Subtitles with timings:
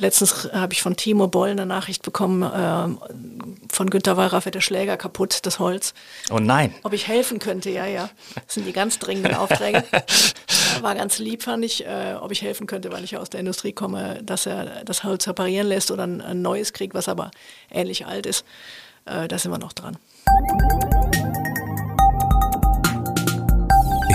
[0.00, 4.60] letztens habe ich von Timo Boll eine Nachricht bekommen, äh, von Günter Wallraff wird der
[4.60, 5.94] Schläger kaputt, das Holz.
[6.30, 6.74] Oh nein.
[6.82, 8.10] Ob ich helfen könnte, ja, ja.
[8.34, 9.84] Das sind die ganz dringenden Aufträge.
[10.80, 13.40] War ganz lieb, fand ich, äh, ob ich helfen könnte, weil ich ja aus der
[13.40, 17.30] Industrie komme, dass er das Holz reparieren lässt oder ein, ein neues kriegt, was aber
[17.70, 18.44] ähnlich alt ist.
[19.04, 19.96] Äh, da sind wir noch dran.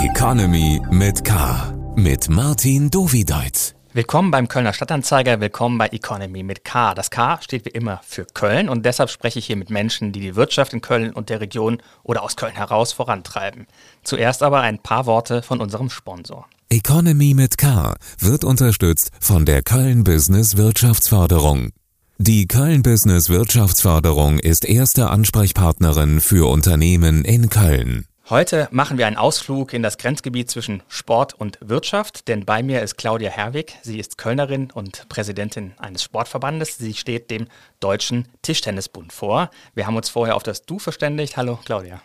[0.03, 1.73] Economy mit K.
[1.95, 3.75] Mit Martin Dovideit.
[3.95, 6.95] Willkommen beim Kölner Stadtanzeiger, willkommen bei Economy mit K.
[6.95, 10.19] Das K steht wie immer für Köln und deshalb spreche ich hier mit Menschen, die
[10.19, 13.67] die Wirtschaft in Köln und der Region oder aus Köln heraus vorantreiben.
[14.01, 16.47] Zuerst aber ein paar Worte von unserem Sponsor.
[16.69, 21.69] Economy mit K wird unterstützt von der Köln Business Wirtschaftsförderung.
[22.17, 28.07] Die Köln Business Wirtschaftsförderung ist erste Ansprechpartnerin für Unternehmen in Köln.
[28.29, 32.81] Heute machen wir einen Ausflug in das Grenzgebiet zwischen Sport und Wirtschaft, denn bei mir
[32.81, 33.77] ist Claudia Herwig.
[33.81, 36.77] Sie ist Kölnerin und Präsidentin eines Sportverbandes.
[36.77, 37.47] Sie steht dem
[37.81, 39.49] Deutschen Tischtennisbund vor.
[39.75, 41.35] Wir haben uns vorher auf das Du verständigt.
[41.35, 42.01] Hallo Claudia.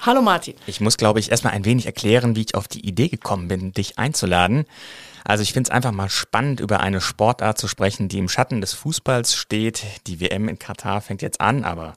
[0.00, 0.56] Hallo Martin.
[0.66, 3.72] Ich muss, glaube ich, erstmal ein wenig erklären, wie ich auf die Idee gekommen bin,
[3.72, 4.66] dich einzuladen.
[5.24, 8.60] Also ich finde es einfach mal spannend, über eine Sportart zu sprechen, die im Schatten
[8.60, 9.84] des Fußballs steht.
[10.06, 11.94] Die WM in Katar fängt jetzt an, aber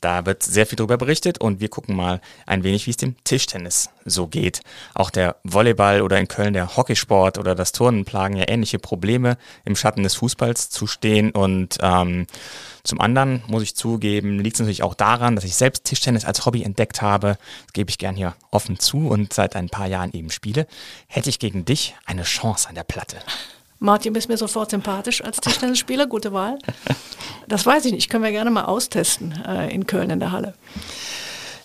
[0.00, 3.16] da wird sehr viel darüber berichtet und wir gucken mal ein wenig, wie es dem
[3.24, 4.60] Tischtennis so geht.
[4.94, 9.36] Auch der Volleyball oder in Köln der Hockeysport oder das Turnen plagen ja ähnliche Probleme,
[9.64, 11.30] im Schatten des Fußballs zu stehen.
[11.32, 12.26] Und ähm,
[12.84, 16.46] zum anderen muss ich zugeben, liegt es natürlich auch daran, dass ich selbst Tischtennis als
[16.46, 17.38] Hobby entdeckt habe.
[17.66, 20.66] Das gebe ich gern hier offen zu und seit ein paar Jahren eben spiele.
[21.06, 23.16] Hätte ich gegen dich eine Chance an der Platte.
[23.80, 26.58] Martin, bist mir sofort sympathisch als Tischtennisspieler, gute Wahl.
[27.46, 30.54] Das weiß ich nicht, können wir gerne mal austesten äh, in Köln in der Halle.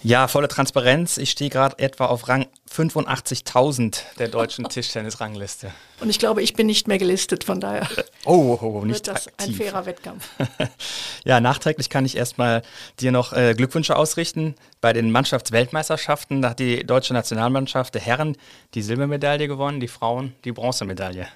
[0.05, 1.17] Ja, volle Transparenz.
[1.17, 5.71] Ich stehe gerade etwa auf Rang 85.000 der deutschen Tischtennis-Rangliste.
[6.01, 7.87] Und ich glaube, ich bin nicht mehr gelistet, von daher
[8.25, 9.47] oh, oh, oh nicht wird das aktiv.
[9.47, 10.27] ein fairer Wettkampf.
[11.23, 12.63] ja, nachträglich kann ich erstmal
[12.99, 14.55] dir noch äh, Glückwünsche ausrichten.
[14.81, 18.35] Bei den Mannschaftsweltmeisterschaften da hat die deutsche Nationalmannschaft der Herren
[18.73, 21.27] die Silbermedaille gewonnen, die Frauen die Bronzemedaille.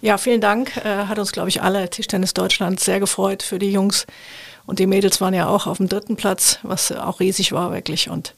[0.00, 0.76] Ja, vielen Dank.
[0.76, 4.06] Äh, hat uns, glaube ich, alle Tischtennis Deutschland sehr gefreut für die Jungs.
[4.64, 8.10] Und die Mädels waren ja auch auf dem dritten Platz, was auch riesig war wirklich.
[8.10, 8.34] Und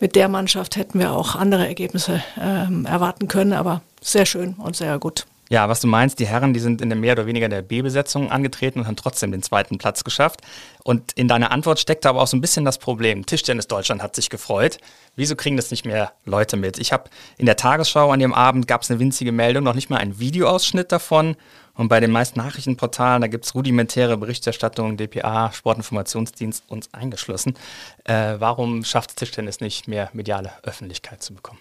[0.00, 4.76] mit der Mannschaft hätten wir auch andere Ergebnisse ähm, erwarten können, aber sehr schön und
[4.76, 5.26] sehr gut.
[5.50, 8.30] Ja, was du meinst, die Herren, die sind in der mehr oder weniger der B-Besetzung
[8.30, 10.42] angetreten und haben trotzdem den zweiten Platz geschafft.
[10.84, 13.24] Und in deiner Antwort steckt aber auch so ein bisschen das Problem.
[13.24, 14.78] Tischtennis Deutschland hat sich gefreut.
[15.16, 16.78] Wieso kriegen das nicht mehr Leute mit?
[16.78, 17.08] Ich habe
[17.38, 20.18] in der Tagesschau an dem Abend gab es eine winzige Meldung, noch nicht mal ein
[20.18, 21.36] Videoausschnitt davon.
[21.74, 27.54] Und bei den meisten Nachrichtenportalen, da gibt es rudimentäre Berichterstattung, DPA, Sportinformationsdienst uns eingeschlossen.
[28.04, 31.60] Äh, warum schafft Tischtennis nicht mehr mediale Öffentlichkeit zu bekommen?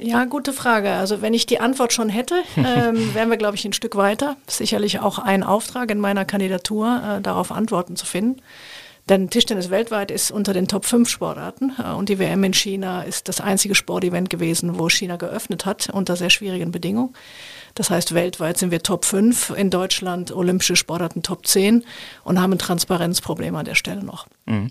[0.00, 0.90] Ja, gute Frage.
[0.92, 4.36] Also wenn ich die Antwort schon hätte, ähm, wären wir, glaube ich, ein Stück weiter.
[4.46, 8.40] Sicherlich auch ein Auftrag in meiner Kandidatur, äh, darauf Antworten zu finden.
[9.08, 13.02] Denn Tischtennis weltweit ist unter den Top 5 Sportarten äh, und die WM in China
[13.02, 17.14] ist das einzige Sportevent gewesen, wo China geöffnet hat unter sehr schwierigen Bedingungen.
[17.74, 21.84] Das heißt, weltweit sind wir Top 5, in Deutschland olympische Sportarten Top 10
[22.24, 24.26] und haben ein Transparenzproblem an der Stelle noch.
[24.46, 24.70] Mhm.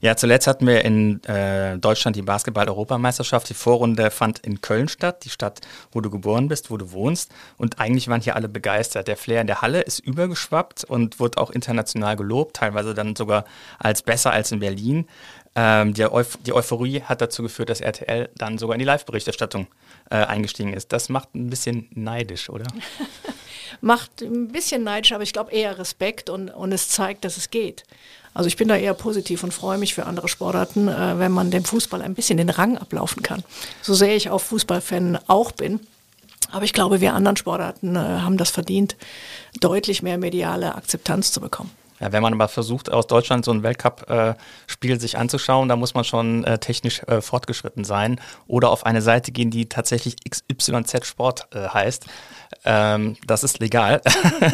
[0.00, 3.48] Ja, zuletzt hatten wir in äh, Deutschland die Basketball-Europameisterschaft.
[3.48, 5.60] Die Vorrunde fand in Köln statt, die Stadt,
[5.92, 7.30] wo du geboren bist, wo du wohnst.
[7.56, 9.08] Und eigentlich waren hier alle begeistert.
[9.08, 13.44] Der Flair in der Halle ist übergeschwappt und wurde auch international gelobt, teilweise dann sogar
[13.78, 15.06] als besser als in Berlin.
[15.54, 19.66] Ähm, die, Euph die, Euphorie hat dazu geführt, dass RTL dann sogar in die Live-Berichterstattung
[20.12, 20.92] äh, eingestiegen ist.
[20.92, 22.66] Das macht ein bisschen neidisch, oder?
[23.80, 27.50] macht ein bisschen neidisch, aber ich glaube eher Respekt und, und es zeigt, dass es
[27.50, 27.84] geht.
[28.34, 31.50] Also ich bin da eher positiv und freue mich für andere Sportarten, äh, wenn man
[31.50, 33.42] dem Fußball ein bisschen den Rang ablaufen kann.
[33.80, 35.80] So sehr ich auch Fußballfan auch bin.
[36.50, 38.96] Aber ich glaube, wir anderen Sportarten äh, haben das verdient,
[39.60, 41.70] deutlich mehr mediale Akzeptanz zu bekommen.
[42.02, 46.02] Ja, wenn man aber versucht, aus Deutschland so ein Weltcup-Spiel sich anzuschauen, da muss man
[46.02, 51.46] schon äh, technisch äh, fortgeschritten sein oder auf eine Seite gehen, die tatsächlich XYZ Sport
[51.54, 52.06] äh, heißt.
[52.64, 54.00] Ähm, das ist legal.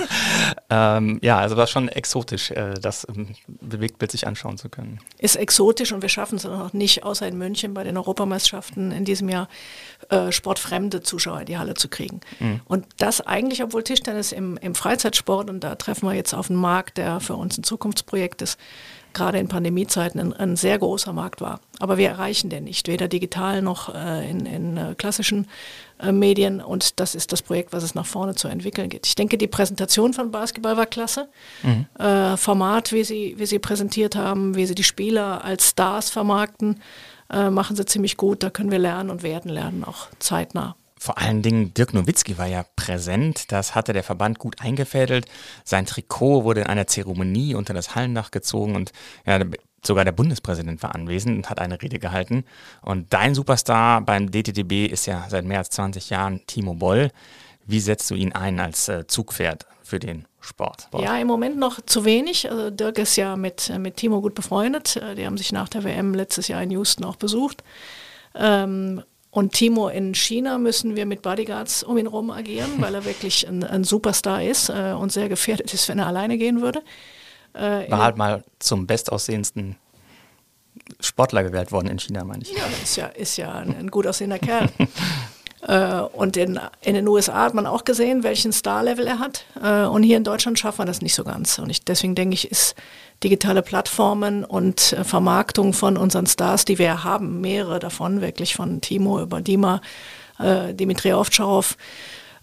[0.70, 5.00] ähm, ja, also das ist schon exotisch, äh, das ähm, Bewegtbild sich anschauen zu können.
[5.18, 9.04] Ist exotisch und wir schaffen es noch nicht, außer in München bei den Europameisterschaften in
[9.04, 9.48] diesem Jahr,
[10.10, 12.20] äh, sportfremde Zuschauer in die Halle zu kriegen.
[12.40, 12.60] Mhm.
[12.64, 16.58] Und das eigentlich, obwohl Tischtennis im, im Freizeitsport, und da treffen wir jetzt auf einen
[16.58, 18.58] Markt, der für uns ein Zukunftsprojekt ist,
[19.12, 21.60] gerade in Pandemiezeiten ein, ein, sehr großer Markt war.
[21.78, 25.46] Aber wir erreichen den nicht, weder digital noch äh, in, in äh, klassischen
[26.00, 26.60] äh, Medien.
[26.60, 29.06] Und das ist das Projekt, was es nach vorne zu entwickeln geht.
[29.06, 31.28] Ich denke, die Präsentation von Basketball war klasse.
[31.62, 31.86] Mhm.
[31.98, 36.80] Äh, Format, wie sie, wie sie präsentiert haben, wie sie die Spieler als Stars vermarkten,
[37.30, 38.42] äh, machen sie ziemlich gut.
[38.42, 40.76] Da können wir lernen und werden lernen, auch zeitnah.
[40.98, 43.52] Vor allen Dingen Dirk Nowitzki war ja präsent.
[43.52, 45.26] Das hatte der Verband gut eingefädelt.
[45.64, 48.92] Sein Trikot wurde in einer Zeremonie unter das Hallendach gezogen und
[49.24, 49.38] ja,
[49.84, 52.44] sogar der Bundespräsident war anwesend und hat eine Rede gehalten.
[52.82, 57.10] Und dein Superstar beim DTTB ist ja seit mehr als 20 Jahren Timo Boll.
[57.64, 60.88] Wie setzt du ihn ein als äh, Zugpferd für den Sport?
[60.98, 62.50] Ja, im Moment noch zu wenig.
[62.50, 64.96] Also Dirk ist ja mit, mit Timo gut befreundet.
[64.96, 67.62] Äh, die haben sich nach der WM letztes Jahr in Houston auch besucht.
[68.34, 73.04] Ähm, und Timo in China müssen wir mit Bodyguards um ihn herum agieren, weil er
[73.04, 76.82] wirklich ein, ein Superstar ist äh, und sehr gefährdet ist, wenn er alleine gehen würde.
[77.54, 79.76] Äh, War halt mal zum bestaussehendsten
[81.00, 82.52] Sportler gewählt worden in China, meine ich.
[82.52, 84.70] Ja, ist ja, ist ja ein, ein gut aussehender Kerl.
[85.66, 89.44] Äh, und in, in den USA hat man auch gesehen, welchen Star-Level er hat.
[89.62, 91.58] Äh, und hier in Deutschland schafft man das nicht so ganz.
[91.58, 92.74] Und ich, deswegen denke ich, ist
[93.24, 98.80] digitale Plattformen und äh, Vermarktung von unseren Stars, die wir haben, mehrere davon, wirklich von
[98.80, 99.80] Timo über Dima,
[100.38, 101.76] äh, Dimitri Ovtcharov,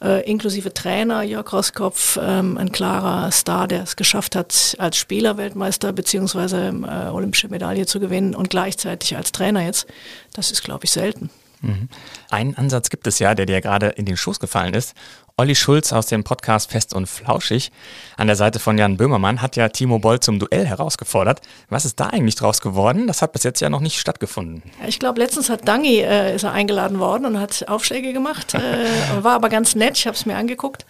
[0.03, 5.37] äh, inklusive Trainer Jörg Roskopf, ähm, ein klarer Star, der es geschafft hat, als Spieler
[5.37, 6.67] Weltmeister bzw.
[6.67, 9.87] Äh, olympische Medaille zu gewinnen und gleichzeitig als Trainer jetzt.
[10.33, 11.29] Das ist, glaube ich, selten.
[11.61, 11.89] Mhm.
[12.29, 14.95] Einen Ansatz gibt es ja, der dir gerade in den Schoß gefallen ist.
[15.37, 17.71] Olli Schulz aus dem Podcast Fest und Flauschig
[18.15, 21.41] an der Seite von Jan Böhmermann hat ja Timo Boll zum Duell herausgefordert.
[21.67, 23.05] Was ist da eigentlich draus geworden?
[23.07, 24.63] Das hat bis jetzt ja noch nicht stattgefunden.
[24.87, 28.53] Ich glaube, letztens hat Dangi äh, ist er eingeladen worden und hat Aufschläge gemacht.
[28.53, 30.85] Äh, war aber ganz nett, ich habe es mir angeguckt.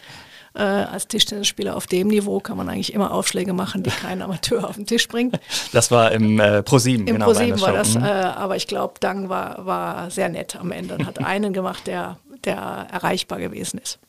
[0.55, 4.69] Äh, als Tischtennisspieler auf dem Niveau kann man eigentlich immer Aufschläge machen, die kein Amateur
[4.69, 5.39] auf den Tisch bringt.
[5.73, 7.07] Das war im äh, ProSieben.
[7.07, 8.03] Im genau, ProSieben war das, mhm.
[8.03, 11.87] äh, aber ich glaube, Dang war, war sehr nett am Ende und hat einen gemacht,
[11.87, 13.99] der, der erreichbar gewesen ist.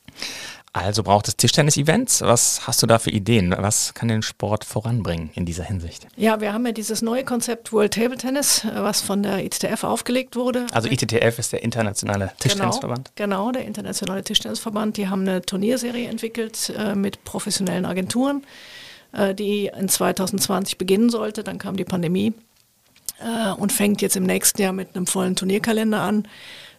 [0.73, 2.21] Also braucht es Tischtennis-Events.
[2.21, 3.55] Was hast du da für Ideen?
[3.57, 6.07] Was kann den Sport voranbringen in dieser Hinsicht?
[6.15, 10.35] Ja, wir haben ja dieses neue Konzept World Table Tennis, was von der ITTF aufgelegt
[10.35, 10.67] wurde.
[10.71, 13.11] Also ITTF ist der internationale Tischtennisverband?
[13.15, 14.97] Genau, genau der internationale Tischtennisverband.
[14.97, 18.43] Die haben eine Turnierserie entwickelt äh, mit professionellen Agenturen,
[19.13, 21.43] äh, die in 2020 beginnen sollte.
[21.43, 22.33] Dann kam die Pandemie
[23.19, 26.27] äh, und fängt jetzt im nächsten Jahr mit einem vollen Turnierkalender an.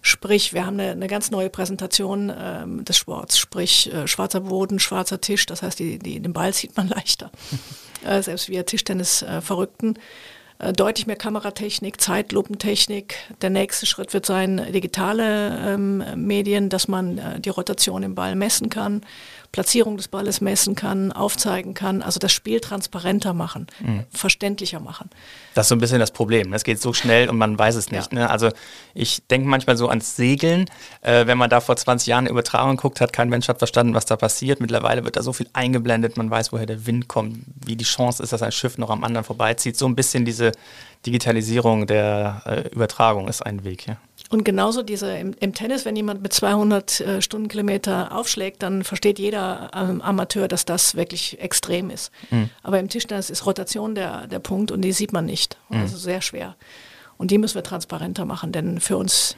[0.02, 4.78] Sprich, wir haben eine, eine ganz neue Präsentation ähm, des Sports, sprich äh, schwarzer Boden,
[4.78, 7.30] schwarzer Tisch, das heißt, die, die, den Ball sieht man leichter,
[8.04, 9.98] äh, selbst wir Tischtennis-Verrückten.
[10.58, 13.16] Äh, deutlich mehr Kameratechnik, Zeitlupentechnik.
[13.42, 18.34] Der nächste Schritt wird sein digitale ähm, Medien, dass man äh, die Rotation im Ball
[18.34, 19.02] messen kann.
[19.52, 24.04] Platzierung des Balles messen kann, aufzeigen kann, also das Spiel transparenter machen, mhm.
[24.10, 25.08] verständlicher machen.
[25.54, 26.52] Das ist so ein bisschen das Problem.
[26.52, 28.12] Es geht so schnell und man weiß es nicht.
[28.12, 28.18] Ja.
[28.18, 28.30] Ne?
[28.30, 28.50] Also
[28.94, 30.66] ich denke manchmal so ans Segeln.
[31.00, 33.94] Äh, wenn man da vor 20 Jahren eine Übertragung guckt, hat kein Mensch hat verstanden,
[33.94, 34.60] was da passiert.
[34.60, 38.22] Mittlerweile wird da so viel eingeblendet, man weiß, woher der Wind kommt, wie die Chance
[38.22, 39.76] ist, dass ein Schiff noch am anderen vorbeizieht.
[39.76, 40.52] So ein bisschen diese
[41.06, 43.86] Digitalisierung der äh, Übertragung ist ein Weg.
[43.86, 43.96] Ja.
[44.30, 49.18] Und genauso diese im, im, Tennis, wenn jemand mit 200 äh, Stundenkilometer aufschlägt, dann versteht
[49.18, 52.12] jeder ähm, Amateur, dass das wirklich extrem ist.
[52.30, 52.50] Mhm.
[52.62, 55.56] Aber im Tischtennis ist Rotation der, der Punkt und die sieht man nicht.
[55.70, 55.82] Und mhm.
[55.82, 56.56] das ist sehr schwer.
[57.16, 59.36] Und die müssen wir transparenter machen, denn für uns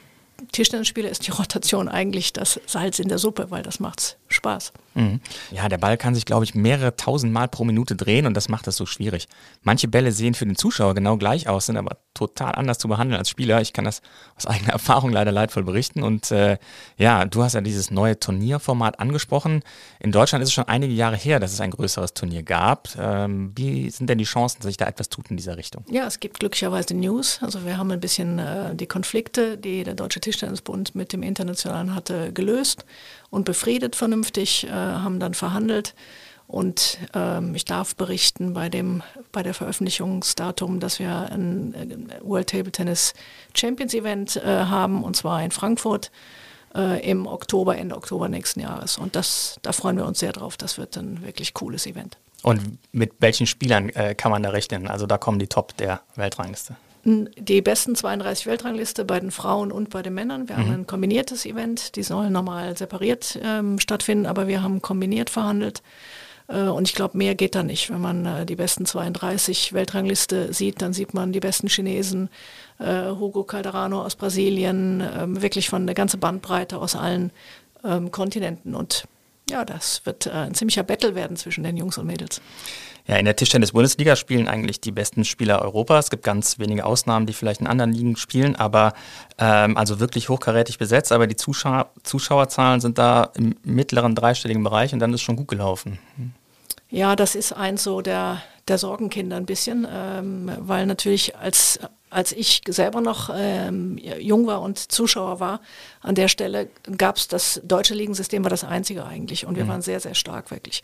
[0.51, 4.73] Tischtennisspieler ist die Rotation eigentlich das Salz in der Suppe, weil das macht Spaß.
[4.93, 5.21] Mhm.
[5.51, 8.49] Ja, der Ball kann sich, glaube ich, mehrere tausend Mal pro Minute drehen und das
[8.49, 9.27] macht es so schwierig.
[9.63, 13.17] Manche Bälle sehen für den Zuschauer genau gleich aus, sind aber total anders zu behandeln
[13.17, 13.61] als Spieler.
[13.61, 14.01] Ich kann das
[14.35, 16.03] aus eigener Erfahrung leider leidvoll berichten.
[16.03, 16.57] Und äh,
[16.97, 19.63] ja, du hast ja dieses neue Turnierformat angesprochen.
[19.99, 22.89] In Deutschland ist es schon einige Jahre her, dass es ein größeres Turnier gab.
[22.99, 25.85] Ähm, wie sind denn die Chancen, dass sich da etwas tut in dieser Richtung?
[25.89, 27.39] Ja, es gibt glücklicherweise News.
[27.41, 31.95] Also wir haben ein bisschen äh, die Konflikte, die der Deutsche Tischtennisbund mit dem Internationalen
[31.95, 32.85] hatte, gelöst
[33.31, 35.95] und befriedet vernünftig, äh, haben dann verhandelt.
[36.45, 42.49] Und ähm, ich darf berichten bei, dem, bei der Veröffentlichungsdatum, dass wir ein, ein World
[42.49, 43.13] Table Tennis
[43.55, 46.11] Champions Event äh, haben, und zwar in Frankfurt
[46.75, 48.97] äh, im Oktober, Ende Oktober nächsten Jahres.
[48.97, 50.57] Und das, da freuen wir uns sehr drauf.
[50.57, 52.17] Das wird ein wirklich cooles Event.
[52.43, 54.87] Und mit welchen Spielern äh, kann man da rechnen?
[54.87, 59.89] Also da kommen die Top der Weltrangliste die besten 32 Weltrangliste bei den Frauen und
[59.89, 60.47] bei den Männern.
[60.47, 60.59] Wir mhm.
[60.59, 65.81] haben ein kombiniertes Event, die sollen normal separiert ähm, stattfinden, aber wir haben kombiniert verhandelt.
[66.47, 67.89] Äh, und ich glaube, mehr geht da nicht.
[67.89, 72.29] Wenn man äh, die besten 32 Weltrangliste sieht, dann sieht man die besten Chinesen,
[72.79, 77.31] äh, Hugo Calderano aus Brasilien, ähm, wirklich von der ganzen Bandbreite aus allen
[77.83, 78.75] ähm, Kontinenten.
[78.75, 79.05] Und
[79.49, 82.41] ja, das wird äh, ein ziemlicher Battle werden zwischen den Jungs und Mädels.
[83.07, 86.05] Ja, in der Tischtennis-Bundesliga spielen eigentlich die besten Spieler Europas.
[86.05, 88.93] Es gibt ganz wenige Ausnahmen, die vielleicht in anderen Ligen spielen, aber
[89.37, 91.11] ähm, also wirklich hochkarätig besetzt.
[91.11, 95.47] Aber die Zuschauer, Zuschauerzahlen sind da im mittleren dreistelligen Bereich und dann ist schon gut
[95.47, 95.99] gelaufen.
[96.89, 101.79] Ja, das ist eins so der, der Sorgenkinder ein bisschen, ähm, weil natürlich als
[102.11, 105.61] als ich selber noch ähm, jung war und Zuschauer war,
[106.01, 109.69] an der Stelle gab es das deutsche Ligensystem war das einzige eigentlich und wir mhm.
[109.69, 110.81] waren sehr, sehr stark wirklich.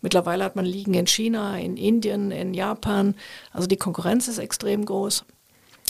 [0.00, 3.16] Mittlerweile hat man Ligen in China, in Indien, in Japan.
[3.52, 5.24] Also die Konkurrenz ist extrem groß.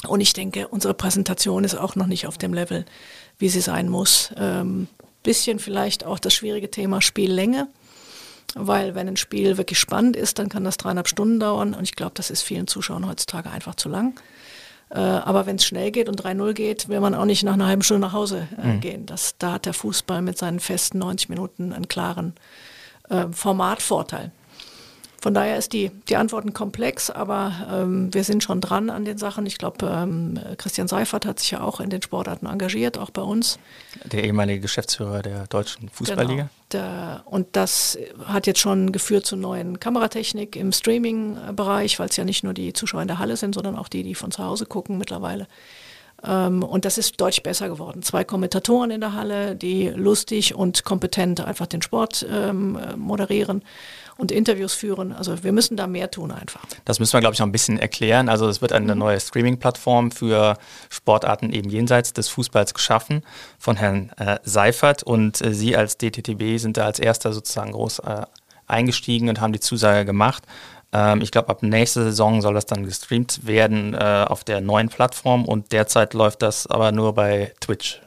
[0.06, 2.86] Und ich denke, unsere Präsentation ist auch noch nicht auf dem Level,
[3.38, 4.32] wie sie sein muss.
[4.36, 4.88] Ähm,
[5.22, 7.68] bisschen vielleicht auch das schwierige Thema Spiellänge
[8.54, 11.96] weil wenn ein Spiel wirklich spannend ist, dann kann das dreieinhalb Stunden dauern und ich
[11.96, 14.18] glaube, das ist vielen Zuschauern heutzutage einfach zu lang.
[14.90, 17.66] Äh, aber wenn es schnell geht und 3-0 geht, will man auch nicht nach einer
[17.66, 18.80] halben Stunde nach Hause äh, mhm.
[18.80, 19.06] gehen.
[19.06, 22.34] Das, da hat der Fußball mit seinen festen 90 Minuten einen klaren
[23.10, 24.32] äh, Formatvorteil.
[25.20, 29.18] Von daher ist die, die Antworten komplex, aber ähm, wir sind schon dran an den
[29.18, 29.46] Sachen.
[29.46, 33.22] Ich glaube, ähm, Christian Seifert hat sich ja auch in den Sportarten engagiert, auch bei
[33.22, 33.58] uns.
[34.04, 36.42] Der ehemalige Geschäftsführer der deutschen Fußballliga.
[36.42, 36.48] Genau.
[36.70, 42.24] Der, und das hat jetzt schon geführt zu neuen Kameratechnik im Streaming-Bereich, weil es ja
[42.24, 44.66] nicht nur die Zuschauer in der Halle sind, sondern auch die, die von zu Hause
[44.66, 45.48] gucken mittlerweile.
[46.24, 48.02] Ähm, und das ist deutlich besser geworden.
[48.02, 53.62] Zwei Kommentatoren in der Halle, die lustig und kompetent einfach den Sport ähm, moderieren
[54.18, 55.12] und Interviews führen.
[55.12, 56.60] Also wir müssen da mehr tun einfach.
[56.84, 58.28] Das müssen wir, glaube ich, noch ein bisschen erklären.
[58.28, 58.98] Also es wird eine mhm.
[58.98, 60.58] neue Streaming-Plattform für
[60.90, 63.22] Sportarten eben jenseits des Fußballs geschaffen
[63.58, 65.04] von Herrn äh, Seifert.
[65.04, 68.26] Und äh, Sie als DTTB sind da als erster sozusagen groß äh,
[68.66, 70.42] eingestiegen und haben die Zusage gemacht.
[70.92, 74.88] Ähm, ich glaube, ab nächster Saison soll das dann gestreamt werden äh, auf der neuen
[74.88, 78.00] Plattform und derzeit läuft das aber nur bei Twitch.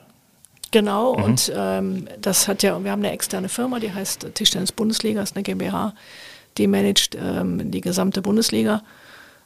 [0.72, 1.24] Genau, mhm.
[1.24, 5.36] und ähm, das hat ja, wir haben eine externe Firma, die heißt Tischtennis Bundesliga, ist
[5.36, 5.94] eine GmbH,
[6.58, 8.82] die managt ähm, die gesamte Bundesliga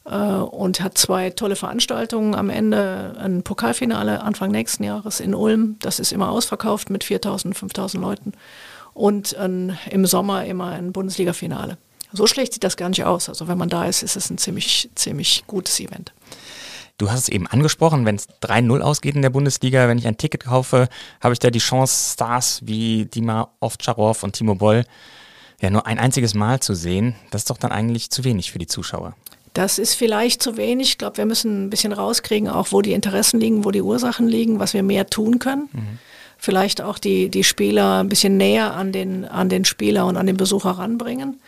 [0.06, 2.36] äh, und hat zwei tolle Veranstaltungen.
[2.36, 7.56] Am Ende ein Pokalfinale Anfang nächsten Jahres in Ulm, das ist immer ausverkauft mit 4.000,
[7.56, 8.34] 5.000 Leuten
[8.94, 9.48] und äh,
[9.90, 11.78] im Sommer immer ein Bundesliga-Finale.
[12.14, 13.30] So schlecht sieht das gar nicht aus.
[13.30, 16.14] Also wenn man da ist, ist es ein ziemlich, ziemlich gutes Event.
[16.98, 20.18] Du hast es eben angesprochen, wenn es 3-0 ausgeht in der Bundesliga, wenn ich ein
[20.18, 20.88] Ticket kaufe,
[21.22, 24.86] habe ich da die Chance, Stars wie Dima Ovtcharov und Timo Boll
[25.62, 27.16] ja nur ein einziges Mal zu sehen.
[27.32, 29.16] Das ist doch dann eigentlich zu wenig für die Zuschauer.
[29.54, 30.90] Das ist vielleicht zu wenig.
[30.90, 34.28] Ich glaube, wir müssen ein bisschen rauskriegen, auch wo die Interessen liegen, wo die Ursachen
[34.28, 35.70] liegen, was wir mehr tun können.
[35.72, 36.00] Mhm.
[36.38, 40.28] Vielleicht auch die, die Spieler ein bisschen näher an den, an den Spieler und an
[40.28, 41.40] den Besucher ranbringen,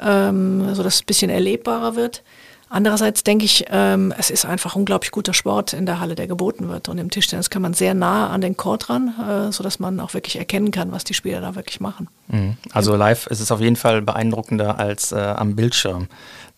[0.00, 2.22] ähm, sodass es ein bisschen erlebbarer wird.
[2.70, 6.68] Andererseits denke ich, ähm, es ist einfach unglaublich guter Sport in der Halle, der geboten
[6.68, 6.88] wird.
[6.88, 10.14] Und im Tischtennis kann man sehr nah an den Court ran, äh, sodass man auch
[10.14, 12.08] wirklich erkennen kann, was die Spieler da wirklich machen.
[12.28, 12.56] Mhm.
[12.72, 16.08] Also live ist es auf jeden Fall beeindruckender als äh, am Bildschirm.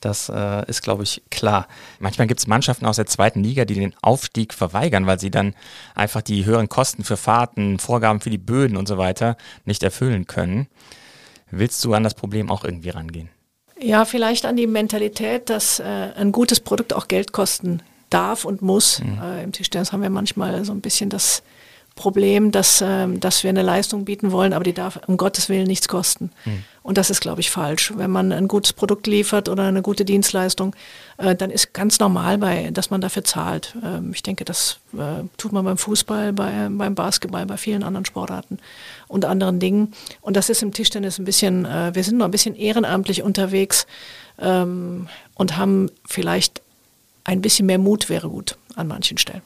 [0.00, 1.68] Das äh, ist, glaube ich, klar.
[1.98, 5.54] Manchmal gibt es Mannschaften aus der zweiten Liga, die den Aufstieg verweigern, weil sie dann
[5.94, 10.26] einfach die höheren Kosten für Fahrten, Vorgaben für die Böden und so weiter nicht erfüllen
[10.26, 10.68] können.
[11.50, 13.28] Willst du an das Problem auch irgendwie rangehen?
[13.80, 18.62] Ja, vielleicht an die Mentalität, dass äh, ein gutes Produkt auch Geld kosten darf und
[18.62, 19.00] muss.
[19.00, 19.18] Mhm.
[19.22, 21.42] Äh, Im Tischtennis haben wir manchmal so ein bisschen das
[21.96, 25.66] Problem, dass, ähm, dass wir eine Leistung bieten wollen, aber die darf um Gottes Willen
[25.66, 26.30] nichts kosten.
[26.44, 26.64] Mhm.
[26.82, 27.92] Und das ist, glaube ich, falsch.
[27.94, 30.74] Wenn man ein gutes Produkt liefert oder eine gute Dienstleistung,
[31.18, 33.76] äh, dann ist ganz normal, bei, dass man dafür zahlt.
[33.84, 38.06] Ähm, ich denke, das äh, tut man beim Fußball, bei, beim Basketball, bei vielen anderen
[38.06, 38.58] Sportarten
[39.10, 39.92] und anderen Dingen.
[40.20, 43.86] Und das ist im Tischtennis ein bisschen, äh, wir sind noch ein bisschen ehrenamtlich unterwegs
[44.38, 46.62] ähm, und haben vielleicht
[47.24, 49.42] ein bisschen mehr Mut wäre gut an manchen Stellen.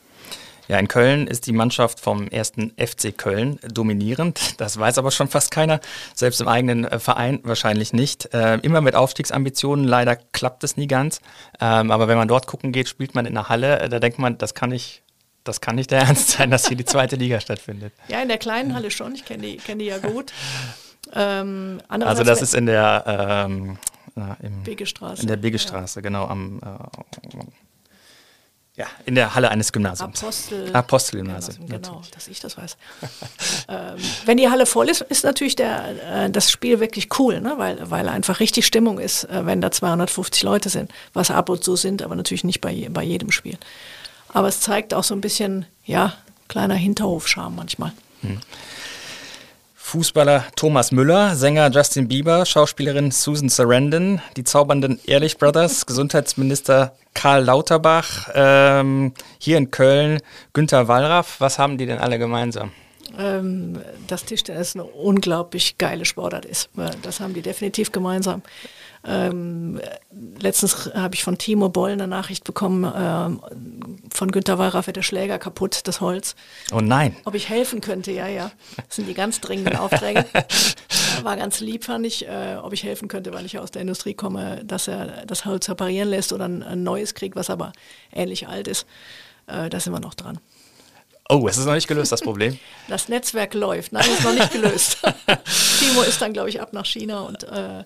[0.67, 4.59] Ja, in Köln ist die Mannschaft vom ersten FC Köln dominierend.
[4.59, 5.81] Das weiß aber schon fast keiner,
[6.15, 8.33] selbst im eigenen äh, Verein wahrscheinlich nicht.
[8.33, 11.21] Äh, immer mit Aufstiegsambitionen, leider klappt es nie ganz.
[11.61, 14.19] Ähm, aber wenn man dort gucken geht, spielt man in der Halle, äh, da denkt
[14.19, 15.03] man, das kann nicht,
[15.45, 17.93] das kann nicht der Ernst sein, dass hier die zweite Liga stattfindet.
[18.09, 20.33] Ja, in der kleinen Halle schon, ich kenne die, kenn die ja gut.
[21.13, 23.79] Ähm, also das ist in der ähm,
[24.43, 25.23] im, Begestraße.
[25.23, 26.03] In der Begestraße, ja.
[26.03, 27.45] genau, am äh,
[28.77, 30.21] ja, in der Halle eines Gymnasiums.
[30.21, 30.75] Apostel.
[30.75, 31.69] Apostelgymnasium.
[31.69, 32.77] Genau, dass ich das weiß.
[33.69, 37.55] ähm, wenn die Halle voll ist, ist natürlich der, äh, das Spiel wirklich cool, ne?
[37.57, 41.63] weil, weil einfach richtig Stimmung ist, äh, wenn da 250 Leute sind, was ab und
[41.63, 43.59] zu sind, aber natürlich nicht bei, bei jedem Spiel.
[44.35, 46.13] Aber es zeigt auch so ein bisschen, ja,
[46.49, 47.93] kleiner Hinterhofscharme manchmal.
[48.21, 48.41] Hm.
[49.75, 57.45] Fußballer Thomas Müller, Sänger Justin Bieber, Schauspielerin Susan Sarandon, die zaubernden Ehrlich Brothers, Gesundheitsminister Karl
[57.45, 60.21] Lauterbach, ähm, hier in Köln
[60.53, 61.37] Günther Wallraff.
[61.39, 62.73] Was haben die denn alle gemeinsam?
[63.19, 66.71] Ähm, dass Tischtennis eine unglaublich geile Sportart ist.
[67.03, 68.43] Das haben die definitiv gemeinsam.
[69.07, 69.81] Ähm,
[70.39, 73.41] letztens habe ich von Timo Boll eine Nachricht bekommen, ähm,
[74.13, 76.35] von Günter Wallraff wird der Schläger kaputt, das Holz.
[76.73, 77.15] Oh nein.
[77.25, 78.51] Ob ich helfen könnte, ja, ja.
[78.77, 80.25] Das sind die ganz dringenden Aufträge.
[81.23, 83.83] War ganz lieb, fand ich, äh, ob ich helfen könnte, weil ich ja aus der
[83.83, 87.73] Industrie komme, dass er das Holz reparieren lässt oder ein, ein neues kriegt, was aber
[88.11, 88.87] ähnlich alt ist.
[89.47, 90.39] Äh, da sind wir noch dran.
[91.29, 92.59] Oh, es ist noch nicht gelöst, das Problem.
[92.89, 93.93] Das Netzwerk läuft.
[93.93, 94.99] Nein, ist noch nicht gelöst.
[95.79, 97.85] Timo ist dann, glaube ich, ab nach China und äh, äh,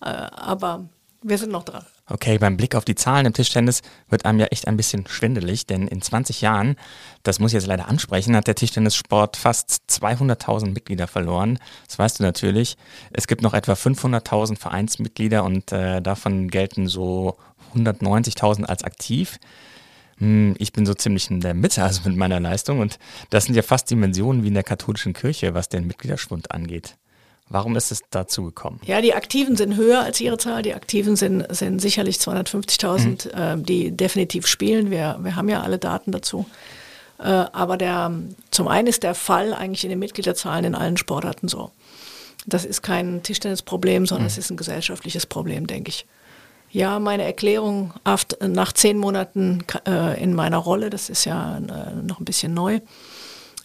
[0.00, 0.88] aber
[1.22, 1.84] wir sind noch dran.
[2.08, 5.66] Okay, beim Blick auf die Zahlen im Tischtennis wird einem ja echt ein bisschen schwindelig,
[5.66, 6.76] denn in 20 Jahren,
[7.22, 11.60] das muss ich jetzt leider ansprechen, hat der Tischtennissport fast 200.000 Mitglieder verloren.
[11.86, 12.76] Das weißt du natürlich.
[13.12, 17.38] Es gibt noch etwa 500.000 Vereinsmitglieder und äh, davon gelten so
[17.74, 19.38] 190.000 als aktiv.
[20.22, 22.78] Hm, ich bin so ziemlich in der Mitte, also mit meiner Leistung.
[22.78, 23.00] Und
[23.30, 26.94] das sind ja fast Dimensionen wie in der katholischen Kirche, was den Mitgliederschwund angeht.
[27.48, 28.80] Warum ist es dazu gekommen?
[28.84, 30.62] Ja, die Aktiven sind höher als ihre Zahl.
[30.62, 33.60] Die Aktiven sind, sind sicherlich 250.000, mhm.
[33.60, 34.92] äh, die definitiv spielen.
[34.92, 36.46] Wir, wir haben ja alle Daten dazu.
[37.18, 38.12] Äh, aber der,
[38.52, 41.72] zum einen ist der Fall eigentlich in den Mitgliederzahlen in allen Sportarten so.
[42.46, 44.28] Das ist kein Tischtennisproblem, sondern mhm.
[44.28, 46.06] es ist ein gesellschaftliches Problem, denke ich.
[46.72, 47.92] Ja, meine Erklärung
[48.40, 52.80] nach zehn Monaten äh, in meiner Rolle, das ist ja äh, noch ein bisschen neu.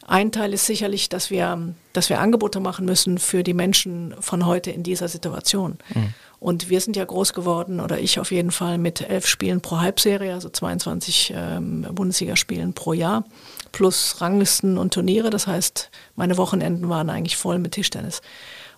[0.06, 4.46] Ein Teil ist sicherlich, dass wir, dass wir Angebote machen müssen für die Menschen von
[4.46, 5.78] heute in dieser Situation.
[5.94, 6.14] Mhm.
[6.40, 9.80] Und wir sind ja groß geworden, oder ich auf jeden Fall, mit elf Spielen pro
[9.80, 13.24] Halbserie, also 22 ähm, Bundesligaspielen pro Jahr,
[13.72, 15.30] plus Ranglisten und Turniere.
[15.30, 18.22] Das heißt, meine Wochenenden waren eigentlich voll mit Tischtennis.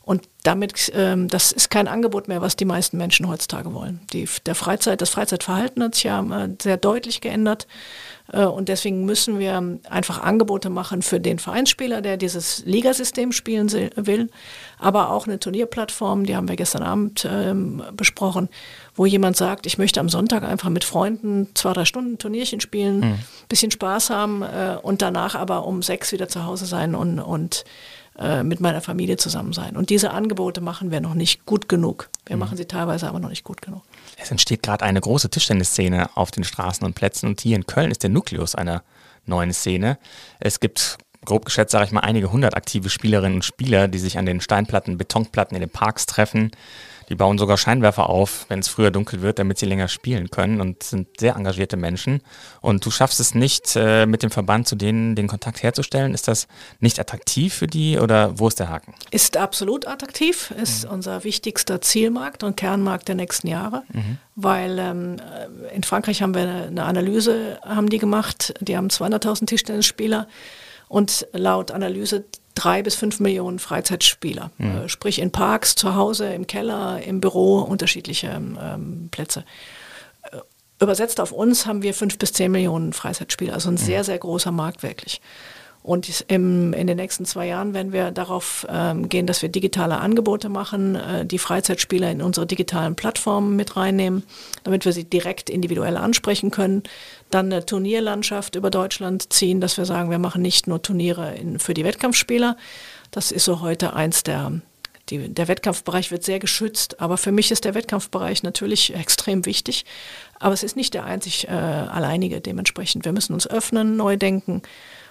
[0.09, 3.99] Und damit, ähm, das ist kein Angebot mehr, was die meisten Menschen heutzutage wollen.
[4.11, 7.67] Die, der Freizeit, das Freizeitverhalten hat sich ja äh, sehr deutlich geändert.
[8.33, 13.71] Äh, und deswegen müssen wir einfach Angebote machen für den Vereinsspieler, der dieses Ligasystem spielen
[13.71, 14.31] will,
[14.79, 18.49] aber auch eine Turnierplattform, die haben wir gestern Abend ähm, besprochen,
[18.95, 22.99] wo jemand sagt, ich möchte am Sonntag einfach mit Freunden zwei, drei Stunden Turnierchen spielen,
[23.01, 23.19] mhm.
[23.47, 27.63] bisschen Spaß haben äh, und danach aber um sechs wieder zu Hause sein und, und
[28.19, 29.77] äh, mit meiner Familie zusammen sein.
[29.77, 32.09] Und diese Angebote machen wir noch nicht gut genug.
[32.25, 32.41] Wir mhm.
[32.41, 33.81] machen sie teilweise aber noch nicht gut genug.
[34.17, 37.91] Es entsteht gerade eine große Tischtennisszene auf den Straßen und Plätzen und hier in Köln
[37.91, 38.83] ist der Nukleus einer
[39.25, 39.97] neuen Szene.
[40.39, 44.17] Es gibt grob geschätzt, sage ich mal, einige hundert aktive Spielerinnen und Spieler, die sich
[44.17, 46.51] an den Steinplatten, Betonplatten in den Parks treffen,
[47.09, 50.61] die bauen sogar Scheinwerfer auf, wenn es früher dunkel wird, damit sie länger spielen können
[50.61, 52.21] und sind sehr engagierte Menschen.
[52.61, 56.13] Und du schaffst es nicht, äh, mit dem Verband zu denen den Kontakt herzustellen.
[56.13, 56.47] Ist das
[56.79, 58.93] nicht attraktiv für die oder wo ist der Haken?
[59.11, 60.91] Ist absolut attraktiv, ist mhm.
[60.91, 64.17] unser wichtigster Zielmarkt und Kernmarkt der nächsten Jahre, mhm.
[64.35, 65.17] weil ähm,
[65.73, 70.27] in Frankreich haben wir eine Analyse, haben die gemacht, die haben 200.000 Tischtennisspieler
[70.87, 72.25] und laut Analyse
[72.59, 74.71] drei bis fünf Millionen Freizeitspieler, mhm.
[74.71, 79.45] äh, sprich in Parks, zu Hause, im Keller, im Büro, unterschiedliche ähm, Plätze.
[80.23, 80.37] Äh,
[80.81, 83.77] übersetzt auf uns haben wir fünf bis zehn Millionen Freizeitspieler, also ein mhm.
[83.77, 85.21] sehr, sehr großer Markt wirklich.
[85.81, 89.97] Und im, in den nächsten zwei Jahren werden wir darauf ähm, gehen, dass wir digitale
[89.97, 94.23] Angebote machen, äh, die Freizeitspieler in unsere digitalen Plattformen mit reinnehmen,
[94.65, 96.83] damit wir sie direkt individuell ansprechen können.
[97.29, 101.59] Dann eine Turnierlandschaft über Deutschland ziehen, dass wir sagen, wir machen nicht nur Turniere in,
[101.59, 102.57] für die Wettkampfspieler.
[103.11, 104.51] Das ist so heute eins der,
[105.09, 109.85] die, der Wettkampfbereich wird sehr geschützt, aber für mich ist der Wettkampfbereich natürlich extrem wichtig.
[110.39, 113.05] Aber es ist nicht der einzig äh, alleinige dementsprechend.
[113.05, 114.61] Wir müssen uns öffnen, neu denken.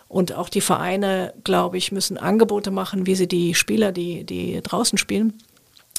[0.08, 4.60] Und auch die Vereine, glaube ich, müssen Angebote machen, wie sie die Spieler, die, die
[4.62, 5.34] draußen spielen,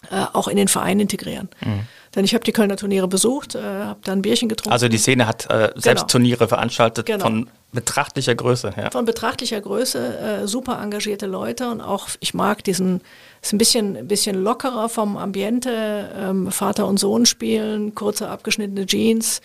[0.09, 1.49] äh, auch in den Verein integrieren.
[1.61, 1.81] Mhm.
[2.15, 4.73] Denn ich habe die Kölner Turniere besucht, äh, habe da ein Bierchen getrunken.
[4.73, 6.07] Also die Szene hat äh, selbst genau.
[6.07, 7.23] Turniere veranstaltet genau.
[7.23, 8.73] von betrachtlicher Größe.
[8.75, 8.89] Ja.
[8.91, 13.01] Von betrachtlicher Größe, äh, super engagierte Leute und auch, ich mag diesen,
[13.41, 18.87] ist ein bisschen, ein bisschen lockerer vom Ambiente, ähm, Vater und Sohn spielen, kurze abgeschnittene
[18.87, 19.41] Jeans,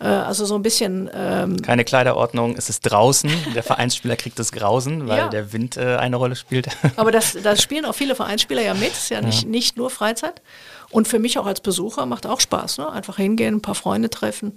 [0.00, 1.08] äh, also so ein bisschen.
[1.14, 3.30] Ähm Keine Kleiderordnung, es ist draußen.
[3.54, 5.28] Der Vereinsspieler kriegt das Grausen, weil ja.
[5.28, 6.68] der Wind äh, eine Rolle spielt.
[6.96, 9.48] Aber das, das spielen auch viele Vereinsspieler ja mit, ist ja nicht, ja.
[9.48, 10.42] nicht nur Freizeit.
[10.90, 12.78] Und für mich auch als Besucher macht auch Spaß.
[12.78, 12.90] Ne?
[12.90, 14.54] Einfach hingehen, ein paar Freunde treffen.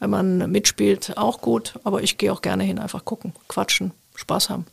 [0.00, 1.74] Wenn man mitspielt, auch gut.
[1.84, 4.66] Aber ich gehe auch gerne hin, einfach gucken, quatschen, Spaß haben.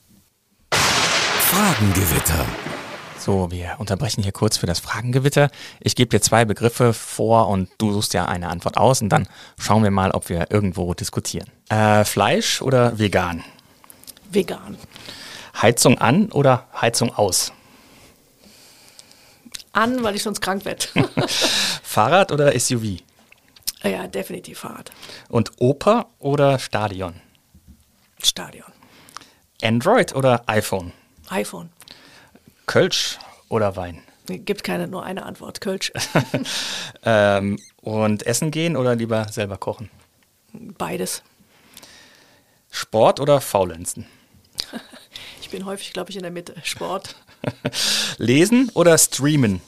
[0.72, 2.46] Fragengewitter.
[3.20, 5.52] So, wir unterbrechen hier kurz für das Fragengewitter.
[5.80, 9.28] Ich gebe dir zwei Begriffe vor und du suchst ja eine Antwort aus und dann
[9.60, 11.48] schauen wir mal, ob wir irgendwo diskutieren.
[11.70, 13.44] Äh, Fleisch oder vegan?
[14.32, 14.76] Vegan.
[15.62, 17.54] Heizung an oder Heizung aus?
[19.74, 20.86] An, weil ich sonst krank werde.
[21.84, 23.02] Fahrrad oder SUV?
[23.84, 24.92] Ja, definitiv Fahrrad.
[25.30, 27.14] Und Oper oder Stadion?
[28.26, 28.72] Stadion.
[29.62, 30.92] Android oder iPhone?
[31.30, 31.70] iPhone.
[32.66, 34.02] Kölsch oder Wein?
[34.28, 35.92] Gibt keine, nur eine Antwort, Kölsch.
[37.04, 39.90] ähm, und essen gehen oder lieber selber kochen?
[40.54, 41.24] Beides.
[42.70, 44.06] Sport oder Faulenzen?
[45.42, 46.56] ich bin häufig, glaube ich, in der Mitte.
[46.64, 47.16] Sport.
[48.18, 49.62] Lesen oder streamen?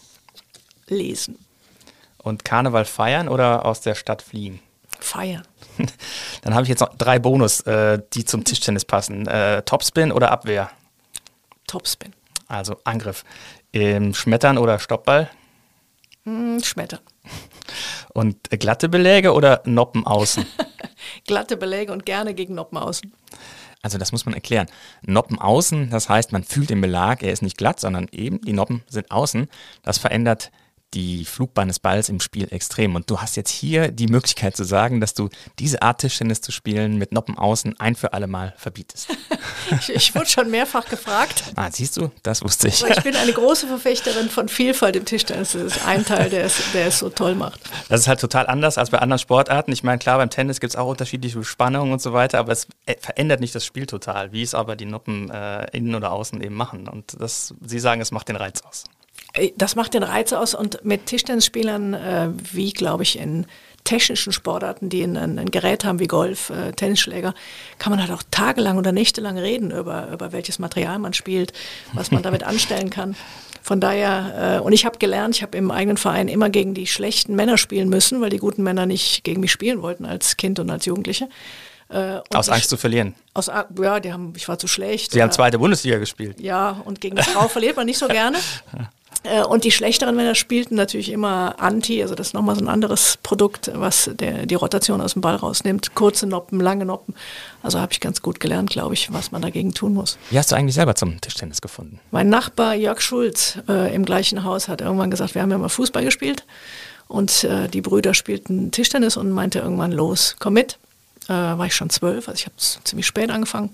[0.87, 1.37] Lesen.
[2.17, 4.61] Und Karneval feiern oder aus der Stadt fliegen?
[4.99, 5.45] Feiern.
[6.41, 9.27] Dann habe ich jetzt noch drei Bonus, äh, die zum Tischtennis passen.
[9.27, 10.69] Äh, Topspin oder Abwehr?
[11.67, 12.13] Topspin.
[12.47, 13.23] Also Angriff.
[13.71, 15.29] Im Schmettern oder Stoppball?
[16.25, 16.99] Hm, Schmettern.
[18.13, 20.45] Und glatte Beläge oder Noppen außen?
[21.25, 23.11] glatte Beläge und gerne gegen Noppen außen.
[23.81, 24.67] Also das muss man erklären.
[25.01, 28.53] Noppen außen, das heißt, man fühlt den Belag, er ist nicht glatt, sondern eben die
[28.53, 29.49] Noppen sind außen.
[29.81, 30.51] Das verändert
[30.93, 32.95] die Flugbahn des Balls im Spiel extrem.
[32.95, 35.29] Und du hast jetzt hier die Möglichkeit zu sagen, dass du
[35.59, 39.09] diese Art Tischtennis zu spielen mit Noppen außen ein für alle Mal verbietest.
[39.71, 41.43] ich, ich, wurde schon mehrfach gefragt.
[41.55, 42.83] Ah, siehst du, das wusste ich.
[42.83, 45.51] Aber ich bin eine große Verfechterin von Vielfalt im Tischtennis.
[45.51, 47.59] Das ist ein Teil, der es, der es so toll macht.
[47.89, 49.71] Das ist halt total anders als bei anderen Sportarten.
[49.71, 52.67] Ich meine, klar, beim Tennis gibt es auch unterschiedliche Spannungen und so weiter, aber es
[52.85, 56.41] äh, verändert nicht das Spiel total, wie es aber die Noppen äh, innen oder außen
[56.41, 56.87] eben machen.
[56.87, 58.85] Und das, Sie sagen, es macht den Reiz aus.
[59.33, 63.45] Äh, das macht den Reiz aus und mit Tischtennisspielern, äh, wie glaube ich in
[63.83, 67.33] technischen Sportarten, die ein, ein Gerät haben wie Golf, äh, Tennisschläger,
[67.79, 71.53] kann man halt auch tagelang oder nächtelang reden über, über welches Material man spielt,
[71.93, 73.15] was man damit anstellen kann.
[73.61, 76.87] Von daher, äh, und ich habe gelernt, ich habe im eigenen Verein immer gegen die
[76.87, 80.59] schlechten Männer spielen müssen, weil die guten Männer nicht gegen mich spielen wollten als Kind
[80.59, 81.29] und als Jugendliche.
[81.89, 83.13] Äh, aus Angst zu verlieren.
[83.33, 85.11] Aus, ja, die haben, ich war zu schlecht.
[85.11, 86.39] Sie haben zweite Bundesliga gespielt.
[86.39, 88.37] Ja, und gegen eine Frau verliert man nicht so gerne.
[89.23, 92.67] Äh, und die schlechteren Männer spielten natürlich immer Anti, also das ist nochmal so ein
[92.67, 95.95] anderes Produkt, was der, die Rotation aus dem Ball rausnimmt.
[95.95, 97.15] Kurze Noppen, lange Noppen.
[97.61, 100.17] Also habe ich ganz gut gelernt, glaube ich, was man dagegen tun muss.
[100.29, 101.99] Wie hast du eigentlich selber zum Tischtennis gefunden?
[102.11, 105.69] Mein Nachbar Jörg Schulz äh, im gleichen Haus hat irgendwann gesagt, wir haben ja mal
[105.69, 106.43] Fußball gespielt.
[107.07, 110.79] Und äh, die Brüder spielten Tischtennis und meinte irgendwann, los, komm mit.
[111.27, 113.71] Äh, war ich schon zwölf, also ich habe ziemlich spät angefangen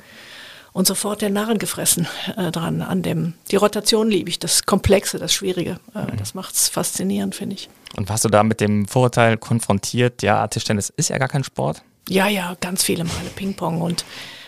[0.74, 3.34] und sofort der Narren gefressen äh, dran an dem.
[3.52, 5.80] Die Rotation liebe ich, das Komplexe, das Schwierige.
[5.96, 6.18] Äh, mhm.
[6.18, 7.70] Das macht es faszinierend, finde ich.
[7.98, 11.82] Und warst du da mit dem Vorurteil konfrontiert, ja, Tischtennis ist ja gar kein Sport?
[12.08, 14.06] Ja, ja, ganz viele Male Ping-Pong und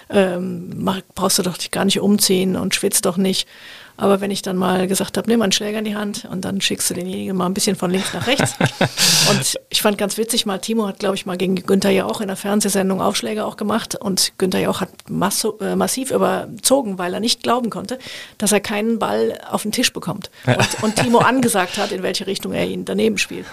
[0.10, 3.48] ähm, brauchst du doch dich gar nicht umziehen und schwitzt doch nicht.
[4.02, 6.44] Aber wenn ich dann mal gesagt habe, nimm mal einen Schläger in die Hand und
[6.44, 8.56] dann schickst du denjenigen mal ein bisschen von links nach rechts.
[9.30, 12.20] und ich fand ganz witzig mal, Timo hat, glaube ich, mal gegen Günther ja auch
[12.20, 17.14] in der Fernsehsendung Aufschläge auch gemacht und Günther ja auch hat äh, massiv überzogen, weil
[17.14, 18.00] er nicht glauben konnte,
[18.40, 20.32] dass er keinen Ball auf den Tisch bekommt.
[20.48, 23.46] Und, und Timo angesagt hat, in welche Richtung er ihn daneben spielt.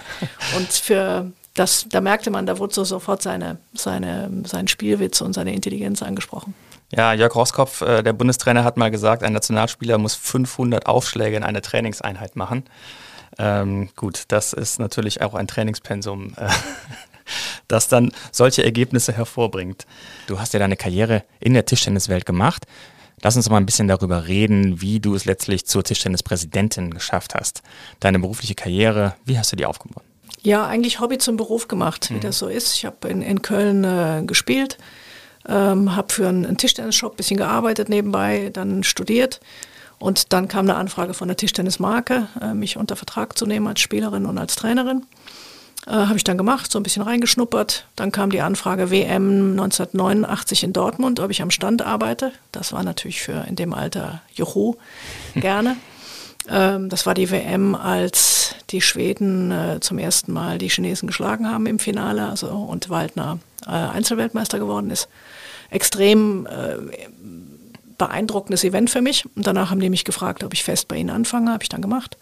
[0.57, 5.35] Und für das, da merkte man, da wurde so sofort seine, seine, sein Spielwitz und
[5.35, 6.55] seine Intelligenz angesprochen.
[6.91, 11.43] Ja, Jörg Roskopf, äh, der Bundestrainer, hat mal gesagt, ein Nationalspieler muss 500 Aufschläge in
[11.43, 12.65] eine Trainingseinheit machen.
[13.39, 16.49] Ähm, gut, das ist natürlich auch ein Trainingspensum, äh,
[17.69, 19.87] das dann solche Ergebnisse hervorbringt.
[20.27, 22.65] Du hast ja deine Karriere in der Tischtenniswelt gemacht.
[23.21, 27.63] Lass uns mal ein bisschen darüber reden, wie du es letztlich zur Tischtennispräsidentin geschafft hast.
[28.01, 30.05] Deine berufliche Karriere, wie hast du die aufgebaut?
[30.43, 32.21] Ja, eigentlich Hobby zum Beruf gemacht, wie mhm.
[32.21, 32.77] das so ist.
[32.77, 34.79] Ich habe in, in Köln äh, gespielt
[35.49, 39.41] ähm, habe für einen, Tischtennis-Shop ein bisschen gearbeitet nebenbei, dann studiert.
[39.99, 43.81] Und dann kam eine Anfrage von der Tischtennismarke, äh, mich unter Vertrag zu nehmen als
[43.81, 45.05] Spielerin und als Trainerin.
[45.87, 47.87] Äh, habe ich dann gemacht, so ein bisschen reingeschnuppert.
[47.97, 52.33] Dann kam die Anfrage WM 1989 in Dortmund, ob ich am Stand arbeite.
[52.53, 54.77] Das war natürlich für in dem Alter Juhu,
[55.35, 55.77] gerne.
[56.49, 61.51] Ähm, das war die WM, als die Schweden äh, zum ersten Mal die Chinesen geschlagen
[61.51, 65.09] haben im Finale also, und Waldner äh, Einzelweltmeister geworden ist.
[65.71, 66.77] Extrem äh,
[67.99, 69.27] beeindruckendes Event für mich.
[69.37, 71.53] Und danach haben die mich gefragt, ob ich fest bei ihnen anfange.
[71.53, 72.17] Habe ich dann gemacht.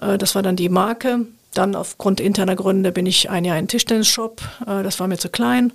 [0.00, 1.26] Äh, das war dann die Marke.
[1.52, 4.40] Dann aufgrund interner Gründe bin ich ein Jahr in Tischtennis-Shop.
[4.66, 5.72] Äh, das war mir zu klein.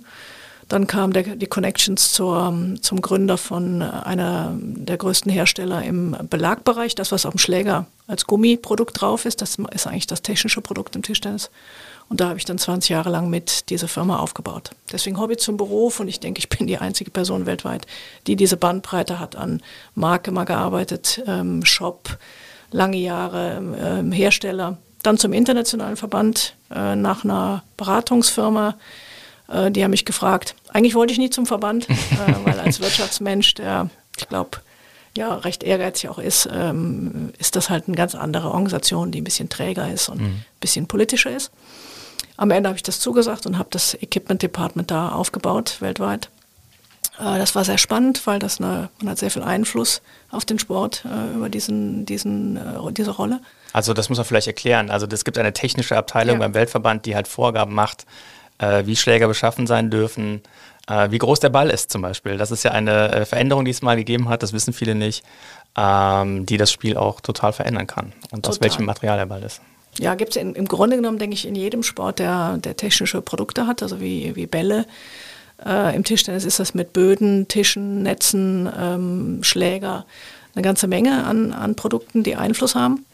[0.68, 6.94] Dann kamen die Connections zur, zum Gründer von äh, einer der größten Hersteller im Belagbereich.
[6.94, 10.94] Das, was auf dem Schläger als Gummiprodukt drauf ist, das ist eigentlich das technische Produkt
[10.96, 11.50] im Tischtennis.
[12.10, 14.72] Und da habe ich dann 20 Jahre lang mit dieser Firma aufgebaut.
[14.92, 17.86] Deswegen Hobby zum Beruf und ich denke, ich bin die einzige Person weltweit,
[18.26, 19.62] die diese Bandbreite hat an
[19.94, 22.18] Marke mal gearbeitet, ähm, Shop,
[22.72, 24.76] lange Jahre ähm, Hersteller.
[25.02, 28.74] Dann zum internationalen Verband äh, nach einer Beratungsfirma
[29.50, 30.54] äh, die haben mich gefragt.
[30.68, 31.94] Eigentlich wollte ich nie zum Verband, äh,
[32.44, 34.58] weil als Wirtschaftsmensch, der, ich glaube,
[35.16, 39.24] ja, recht ehrgeizig auch ist, ähm, ist das halt eine ganz andere Organisation, die ein
[39.24, 40.26] bisschen träger ist und mhm.
[40.26, 41.50] ein bisschen politischer ist.
[42.36, 46.30] Am Ende habe ich das zugesagt und habe das Equipment Department da aufgebaut, weltweit.
[47.18, 50.58] Äh, das war sehr spannend, weil das eine, man hat sehr viel Einfluss auf den
[50.58, 53.40] Sport äh, über diesen, diesen, äh, diese Rolle.
[53.72, 54.90] Also das muss man vielleicht erklären.
[54.90, 56.40] Also es gibt eine technische Abteilung ja.
[56.40, 58.06] beim Weltverband, die halt Vorgaben macht,
[58.58, 60.42] äh, wie Schläger beschaffen sein dürfen,
[60.88, 62.36] äh, wie groß der Ball ist zum Beispiel.
[62.36, 65.24] Das ist ja eine äh, Veränderung, die es mal gegeben hat, das wissen viele nicht,
[65.76, 68.50] ähm, die das Spiel auch total verändern kann und total.
[68.50, 69.60] aus welchem Material der Ball ist.
[69.98, 73.66] Ja, gibt es im Grunde genommen, denke ich, in jedem Sport, der, der technische Produkte
[73.66, 74.86] hat, also wie, wie Bälle.
[75.64, 80.06] Äh, Im Tischtennis ist das mit Böden, Tischen, Netzen, ähm, Schläger,
[80.54, 83.04] eine ganze Menge an, an Produkten, die Einfluss haben.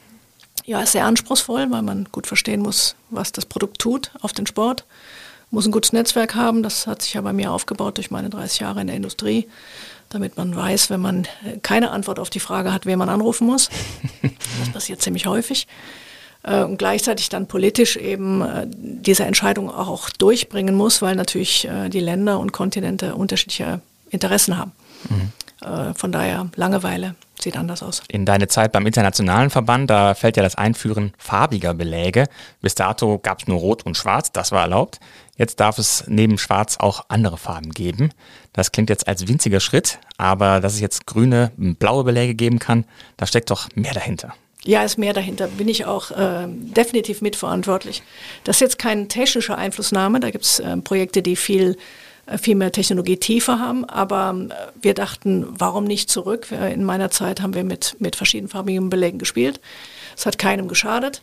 [0.65, 4.47] Ja, ist sehr anspruchsvoll, weil man gut verstehen muss, was das Produkt tut auf den
[4.47, 4.85] Sport.
[5.51, 8.61] Muss ein gutes Netzwerk haben, das hat sich ja bei mir aufgebaut durch meine 30
[8.61, 9.49] Jahre in der Industrie,
[10.09, 11.29] damit man weiß, wenn man
[11.63, 13.71] keine Antwort auf die Frage hat, wer man anrufen muss.
[14.59, 15.67] Das passiert ziemlich häufig.
[16.47, 21.89] Äh, und gleichzeitig dann politisch eben äh, diese Entscheidung auch durchbringen muss, weil natürlich äh,
[21.89, 23.81] die Länder und Kontinente unterschiedliche
[24.11, 24.73] Interessen haben.
[25.11, 25.33] Mhm.
[25.95, 28.03] Von daher Langeweile sieht anders aus.
[28.09, 32.27] In deine Zeit beim internationalen Verband, da fällt ja das Einführen farbiger Beläge.
[32.61, 35.01] Bis dato gab es nur Rot und Schwarz, das war erlaubt.
[35.37, 38.11] Jetzt darf es neben Schwarz auch andere Farben geben.
[38.53, 42.85] Das klingt jetzt als winziger Schritt, aber dass es jetzt grüne, blaue Beläge geben kann,
[43.17, 44.35] da steckt doch mehr dahinter.
[44.65, 45.47] Ja, ist mehr dahinter.
[45.47, 48.03] Bin ich auch äh, definitiv mitverantwortlich.
[48.45, 50.19] Das ist jetzt keine technische Einflussnahme.
[50.21, 51.77] Da gibt es äh, Projekte, die viel,
[52.27, 53.85] äh, viel mehr Technologie tiefer haben.
[53.85, 56.49] Aber äh, wir dachten, warum nicht zurück?
[56.51, 59.61] In meiner Zeit haben wir mit, mit verschiedenfarbigen Belägen gespielt.
[60.17, 61.23] Es hat keinem geschadet.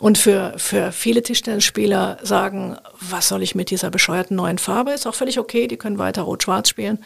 [0.00, 4.90] Und für, für viele Tischtennisspieler sagen, was soll ich mit dieser bescheuerten neuen Farbe?
[4.90, 6.98] Ist auch völlig okay, die können weiter rot-schwarz spielen.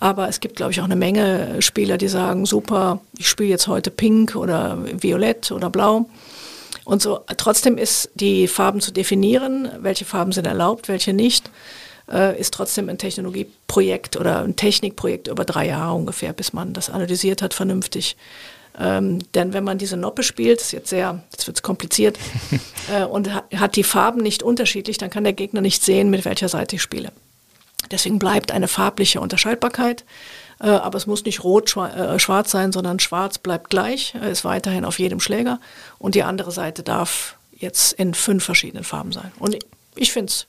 [0.00, 3.66] Aber es gibt, glaube ich, auch eine Menge Spieler, die sagen, super, ich spiele jetzt
[3.66, 6.08] heute pink oder violett oder blau.
[6.84, 11.50] Und so trotzdem ist die Farben zu definieren, welche Farben sind erlaubt, welche nicht,
[12.10, 16.88] äh, ist trotzdem ein Technologieprojekt oder ein Technikprojekt über drei Jahre ungefähr, bis man das
[16.88, 18.16] analysiert hat vernünftig.
[18.80, 22.18] Ähm, denn wenn man diese Noppe spielt, ist jetzt sehr, jetzt wird es kompliziert,
[22.94, 26.24] äh, und hat, hat die Farben nicht unterschiedlich, dann kann der Gegner nicht sehen, mit
[26.24, 27.10] welcher Seite ich spiele.
[27.90, 30.04] Deswegen bleibt eine farbliche Unterscheidbarkeit.
[30.60, 34.84] Äh, aber es muss nicht rot-schwarz äh, sein, sondern schwarz bleibt gleich, äh, ist weiterhin
[34.84, 35.60] auf jedem Schläger.
[35.98, 39.32] Und die andere Seite darf jetzt in fünf verschiedenen Farben sein.
[39.38, 39.56] Und
[39.94, 40.46] ich finde es,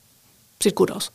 [0.61, 1.11] sieht gut aus.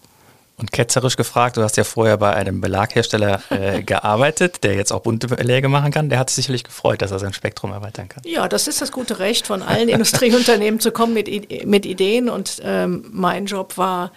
[0.57, 5.01] Und ketzerisch gefragt, du hast ja vorher bei einem Belaghersteller äh, gearbeitet, der jetzt auch
[5.01, 6.09] bunte Beläge machen kann.
[6.11, 8.23] Der hat sich sicherlich gefreut, dass er sein Spektrum erweitern kann.
[8.25, 11.27] Ja, das ist das gute Recht von allen Industrieunternehmen zu kommen mit,
[11.67, 12.29] mit Ideen.
[12.29, 14.13] Und ähm, mein Job war,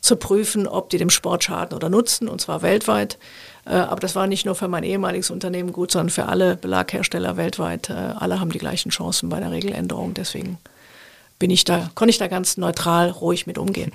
[0.00, 3.18] zu prüfen, ob die dem Sport schaden oder nutzen, und zwar weltweit.
[3.66, 7.36] Äh, aber das war nicht nur für mein ehemaliges Unternehmen gut, sondern für alle Belaghersteller
[7.36, 7.90] weltweit.
[7.90, 10.14] Äh, alle haben die gleichen Chancen bei der Regeländerung.
[10.14, 10.58] Deswegen
[11.38, 13.92] bin ich da, konnte ich da ganz neutral, ruhig mit umgehen.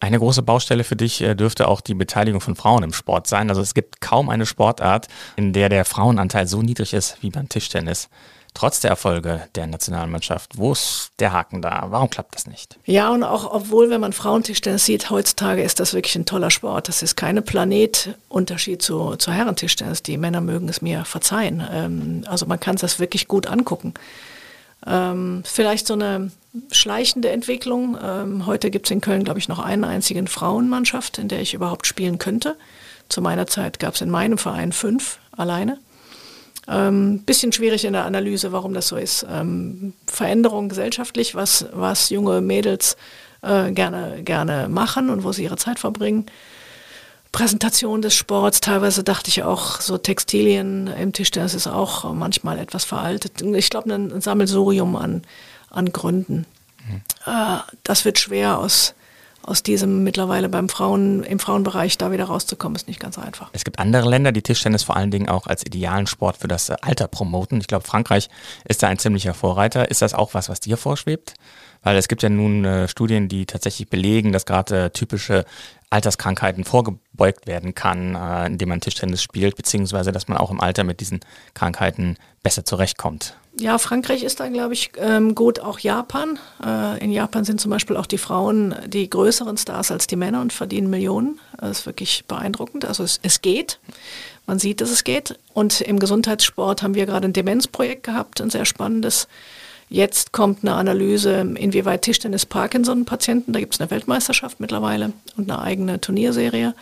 [0.00, 3.48] Eine große Baustelle für dich äh, dürfte auch die Beteiligung von Frauen im Sport sein.
[3.48, 7.48] Also es gibt kaum eine Sportart, in der der Frauenanteil so niedrig ist wie beim
[7.48, 8.08] Tischtennis
[8.54, 10.58] trotz der Erfolge der Nationalmannschaft.
[10.58, 11.86] Wo ist der Haken da?
[11.90, 12.78] Warum klappt das nicht?
[12.84, 16.88] Ja, und auch obwohl, wenn man Frauentischtennis sieht, heutzutage ist das wirklich ein toller Sport.
[16.88, 20.02] Das ist keine Planetunterschied zu, zu Herrentischtennis.
[20.02, 21.62] Die Männer mögen es mir verzeihen.
[21.70, 23.94] Ähm, also man kann das wirklich gut angucken.
[24.86, 26.30] Ähm, vielleicht so eine
[26.70, 27.98] schleichende Entwicklung.
[28.02, 31.54] Ähm, heute gibt es in Köln, glaube ich, noch eine einzige Frauenmannschaft, in der ich
[31.54, 32.56] überhaupt spielen könnte.
[33.08, 35.78] Zu meiner Zeit gab es in meinem Verein fünf alleine.
[36.68, 39.26] Ähm, bisschen schwierig in der Analyse, warum das so ist.
[39.28, 42.96] Ähm, Veränderung gesellschaftlich, was, was junge Mädels
[43.42, 46.26] äh, gerne, gerne machen und wo sie ihre Zeit verbringen.
[47.32, 52.84] Präsentation des Sports, teilweise dachte ich auch, so Textilien im Tischtennis ist auch manchmal etwas
[52.84, 53.42] veraltet.
[53.42, 55.22] Ich glaube, ein Sammelsurium an,
[55.70, 56.46] an Gründen.
[56.86, 57.02] Mhm.
[57.26, 58.94] Äh, das wird schwer aus
[59.48, 63.48] aus diesem mittlerweile beim Frauen, im Frauenbereich da wieder rauszukommen, ist nicht ganz einfach.
[63.52, 66.70] Es gibt andere Länder, die Tischtennis vor allen Dingen auch als idealen Sport für das
[66.70, 67.60] Alter promoten.
[67.60, 68.28] Ich glaube, Frankreich
[68.68, 69.90] ist da ein ziemlicher Vorreiter.
[69.90, 71.34] Ist das auch was, was dir vorschwebt?
[71.82, 75.44] Weil es gibt ja nun äh, Studien, die tatsächlich belegen, dass gerade äh, typische
[75.90, 80.84] Alterskrankheiten vorgebeugt werden kann, äh, indem man Tischtennis spielt, beziehungsweise dass man auch im Alter
[80.84, 81.20] mit diesen
[81.54, 83.36] Krankheiten besser zurechtkommt.
[83.60, 85.58] Ja, Frankreich ist da, glaube ich, ähm, gut.
[85.60, 86.38] Auch Japan.
[86.64, 90.40] Äh, in Japan sind zum Beispiel auch die Frauen die größeren Stars als die Männer
[90.40, 91.40] und verdienen Millionen.
[91.58, 92.84] Das ist wirklich beeindruckend.
[92.84, 93.80] Also es, es geht.
[94.46, 95.38] Man sieht, dass es geht.
[95.54, 99.26] Und im Gesundheitssport haben wir gerade ein Demenzprojekt gehabt, ein sehr spannendes.
[99.90, 105.62] Jetzt kommt eine Analyse, inwieweit Tischtennis Parkinson-Patienten, da gibt es eine Weltmeisterschaft mittlerweile und eine
[105.62, 106.74] eigene Turnierserie.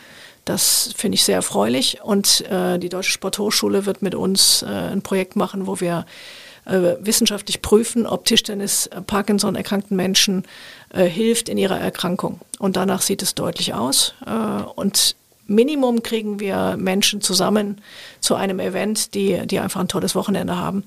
[0.44, 2.00] Das finde ich sehr erfreulich.
[2.02, 6.04] Und äh, die Deutsche Sporthochschule wird mit uns äh, ein Projekt machen, wo wir
[6.66, 10.44] äh, wissenschaftlich prüfen, ob Tischtennis äh, Parkinson erkrankten Menschen
[10.90, 12.40] äh, hilft in ihrer Erkrankung.
[12.58, 14.14] Und danach sieht es deutlich aus.
[14.26, 17.80] Äh, und Minimum kriegen wir Menschen zusammen
[18.20, 20.82] zu einem Event, die, die einfach ein tolles Wochenende haben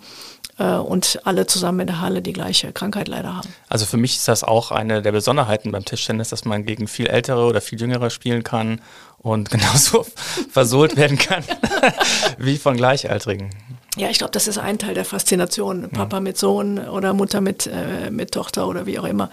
[0.57, 3.47] und alle zusammen in der Halle die gleiche Krankheit leider haben.
[3.69, 7.07] Also für mich ist das auch eine der Besonderheiten beim Tischtennis, dass man gegen viel
[7.07, 8.81] ältere oder viel jüngere spielen kann
[9.19, 10.05] und genauso
[10.51, 11.45] versohlt werden kann
[12.37, 13.51] wie von Gleichaltrigen.
[13.99, 15.89] Ja, ich glaube, das ist ein Teil der Faszination.
[15.89, 16.21] Papa ja.
[16.21, 19.29] mit Sohn oder Mutter mit, äh, mit Tochter oder wie auch immer.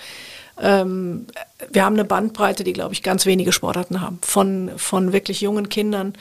[0.61, 1.27] Ähm,
[1.71, 4.19] wir haben eine Bandbreite, die, glaube ich, ganz wenige Sportarten haben.
[4.23, 6.15] Von, von wirklich jungen Kindern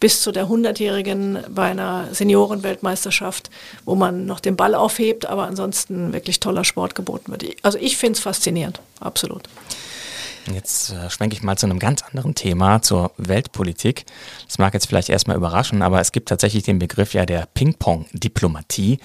[0.00, 3.48] bis zu der 100-Jährigen bei einer Seniorenweltmeisterschaft,
[3.84, 7.44] wo man noch den Ball aufhebt, aber ansonsten wirklich toller Sport geboten wird.
[7.62, 9.44] Also ich finde es faszinierend, absolut.
[10.52, 14.04] Jetzt äh, schwenke ich mal zu einem ganz anderen Thema, zur Weltpolitik.
[14.46, 18.98] Das mag jetzt vielleicht erstmal überraschen, aber es gibt tatsächlich den Begriff ja der Ping-Pong-Diplomatie.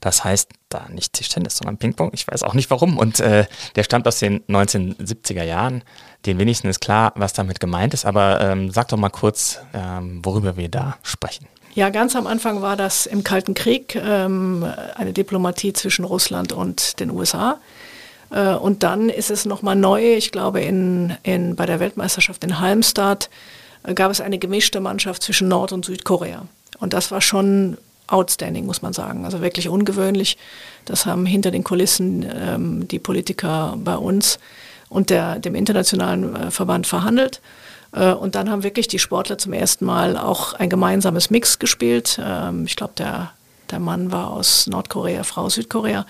[0.00, 2.10] Das heißt da nicht Tischtennis, sondern Ping-Pong.
[2.12, 2.98] Ich weiß auch nicht warum.
[2.98, 5.82] Und äh, der stammt aus den 1970er Jahren.
[6.26, 8.04] Den wenigsten ist klar, was damit gemeint ist.
[8.04, 11.46] Aber ähm, sag doch mal kurz, ähm, worüber wir da sprechen.
[11.74, 17.00] Ja, ganz am Anfang war das im Kalten Krieg ähm, eine Diplomatie zwischen Russland und
[17.00, 17.58] den USA.
[18.30, 22.60] Äh, und dann ist es nochmal neu, ich glaube, in, in, bei der Weltmeisterschaft in
[22.60, 23.30] Halmstad
[23.82, 26.46] äh, gab es eine gemischte Mannschaft zwischen Nord- und Südkorea.
[26.78, 29.24] Und das war schon outstanding, muss man sagen.
[29.24, 30.36] Also wirklich ungewöhnlich.
[30.84, 34.38] Das haben hinter den Kulissen ähm, die Politiker bei uns
[34.88, 37.40] und der, dem internationalen äh, Verband verhandelt.
[37.92, 42.20] Äh, und dann haben wirklich die Sportler zum ersten Mal auch ein gemeinsames Mix gespielt.
[42.22, 43.32] Ähm, ich glaube, der,
[43.70, 46.06] der Mann war aus Nordkorea, Frau Südkorea.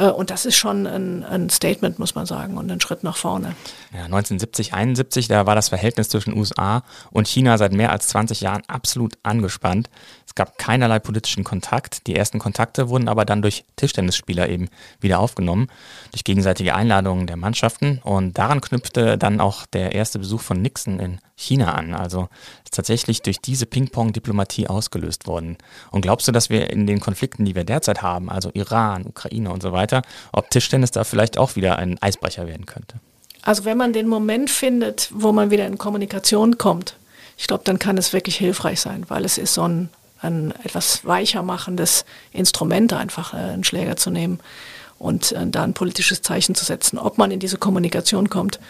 [0.00, 3.16] Äh, und das ist schon ein, ein, Statement, muss man sagen, und ein Schritt nach
[3.16, 3.54] vorne.
[3.92, 8.40] Ja, 1970, 71, da war das Verhältnis zwischen USA und China seit mehr als 20
[8.40, 9.90] Jahren absolut angespannt.
[10.26, 12.06] Es gab keinerlei politischen Kontakt.
[12.06, 14.68] Die ersten Kontakte wurden aber dann durch Tischtennisspieler eben
[15.00, 15.66] wieder aufgenommen,
[16.12, 18.00] durch gegenseitige Einladungen der Mannschaften.
[18.04, 21.94] Und daran knüpfte dann auch der erste Besuch von Nixon in China an.
[21.94, 22.28] Also
[22.62, 25.58] ist tatsächlich durch diese Ping-Pong-Diplomatie ausgelöst worden.
[25.90, 29.50] Und glaubst du, dass wir in den Konflikten, die wir derzeit haben, also Iran, Ukraine
[29.50, 29.89] und so weiter,
[30.32, 32.96] ob Tischtennis da vielleicht auch wieder ein Eisbrecher werden könnte?
[33.42, 36.96] Also wenn man den Moment findet, wo man wieder in Kommunikation kommt,
[37.36, 39.88] ich glaube, dann kann es wirklich hilfreich sein, weil es ist so ein
[40.22, 44.40] ein etwas weicher machendes Instrument, einfach äh, einen Schläger zu nehmen
[44.98, 46.98] und äh, da ein politisches Zeichen zu setzen.
[46.98, 48.60] Ob man in diese Kommunikation kommt,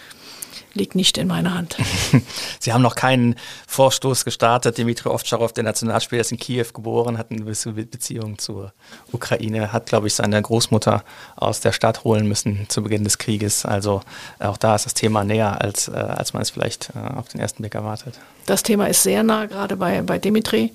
[0.74, 1.76] liegt nicht in meiner Hand.
[2.60, 3.36] Sie haben noch keinen
[3.66, 4.78] Vorstoß gestartet.
[4.78, 8.72] Dimitri Ovtcharov, der Nationalspieler, ist in Kiew geboren, hat eine gewisse Beziehung zur
[9.12, 11.04] Ukraine, hat, glaube ich, seine Großmutter
[11.36, 13.64] aus der Stadt holen müssen zu Beginn des Krieges.
[13.64, 14.02] Also
[14.38, 17.40] auch da ist das Thema näher, als, äh, als man es vielleicht äh, auf den
[17.40, 18.18] ersten Blick erwartet.
[18.46, 20.72] Das Thema ist sehr nah, gerade bei, bei Dimitri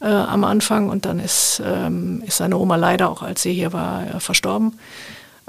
[0.00, 3.72] äh, am Anfang und dann ist, ähm, ist seine Oma leider auch, als sie hier
[3.72, 4.78] war, äh, verstorben.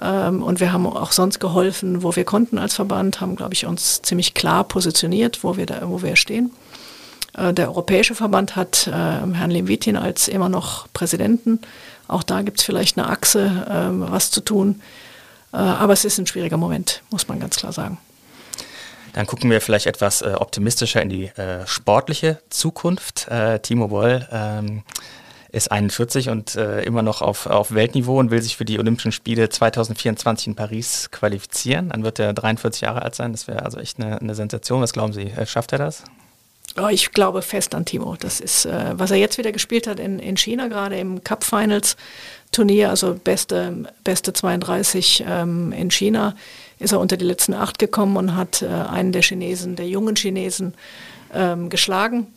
[0.02, 3.66] Ähm, und wir haben auch sonst geholfen, wo wir konnten als Verband, haben, glaube ich,
[3.66, 6.52] uns ziemlich klar positioniert, wo wir, da, wo wir stehen.
[7.36, 11.60] Äh, der Europäische Verband hat äh, Herrn Lemvitin als immer noch Präsidenten.
[12.08, 14.82] Auch da gibt es vielleicht eine Achse, ähm, was zu tun.
[15.54, 17.98] Äh, aber es ist ein schwieriger Moment, muss man ganz klar sagen.
[19.14, 23.28] Dann gucken wir vielleicht etwas äh, optimistischer in die äh, sportliche Zukunft.
[23.30, 24.84] Äh, Timo Boll ähm,
[25.52, 29.12] ist 41 und äh, immer noch auf, auf Weltniveau und will sich für die Olympischen
[29.12, 31.90] Spiele 2024 in Paris qualifizieren.
[31.90, 33.32] Dann wird er 43 Jahre alt sein.
[33.32, 34.82] Das wäre also echt eine, eine, Sensation.
[34.82, 36.04] Was glauben Sie, äh, schafft er das?
[36.80, 38.16] Oh, ich glaube fest an Timo.
[38.20, 41.44] Das ist, äh, was er jetzt wieder gespielt hat in, in China, gerade im Cup
[41.44, 41.96] Finals
[42.52, 46.36] Turnier, also beste, beste 32 ähm, in China
[46.80, 50.16] ist er unter die letzten acht gekommen und hat äh, einen der Chinesen, der jungen
[50.16, 50.74] Chinesen,
[51.34, 52.28] ähm, geschlagen.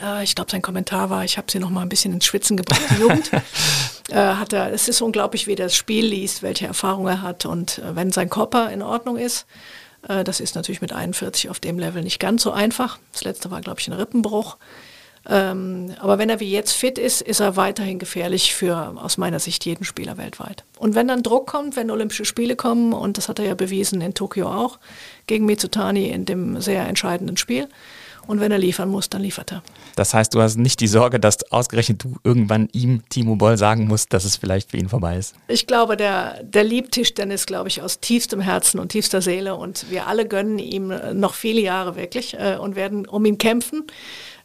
[0.00, 2.56] Äh, ich glaube, sein Kommentar war, ich habe sie noch mal ein bisschen ins Schwitzen
[2.56, 3.30] gebracht, die Jugend.
[4.10, 7.46] äh, hat er, es ist unglaublich, wie er das Spiel liest, welche Erfahrung er hat
[7.46, 9.46] und äh, wenn sein Körper in Ordnung ist,
[10.08, 12.98] äh, das ist natürlich mit 41 auf dem Level nicht ganz so einfach.
[13.12, 14.56] Das letzte war, glaube ich, ein Rippenbruch.
[15.28, 19.40] Ähm, aber wenn er wie jetzt fit ist, ist er weiterhin gefährlich für aus meiner
[19.40, 20.62] Sicht jeden Spieler weltweit.
[20.78, 24.00] Und wenn dann Druck kommt, wenn Olympische Spiele kommen, und das hat er ja bewiesen
[24.00, 24.78] in Tokio auch,
[25.26, 27.68] gegen Mitsutani in dem sehr entscheidenden Spiel,
[28.28, 29.62] und wenn er liefern muss, dann liefert er.
[29.96, 33.88] Das heißt, du hast nicht die Sorge, dass ausgerechnet du irgendwann ihm, Timo Boll, sagen
[33.88, 35.34] musst, dass es vielleicht für ihn vorbei ist.
[35.48, 39.56] Ich glaube, der, der liebt Tischtennis, glaube ich, aus tiefstem Herzen und tiefster Seele.
[39.56, 43.84] Und wir alle gönnen ihm noch viele Jahre wirklich äh, und werden um ihn kämpfen.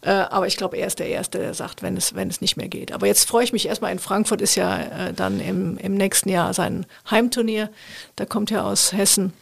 [0.02, 2.56] Äh, aber ich glaube, er ist der Erste, der sagt, wenn es, wenn es nicht
[2.56, 2.94] mehr geht.
[2.94, 6.30] Aber jetzt freue ich mich erstmal, in Frankfurt ist ja äh, dann im, im nächsten
[6.30, 7.70] Jahr sein Heimturnier.
[8.16, 9.41] Da kommt ja aus Hessen Äh,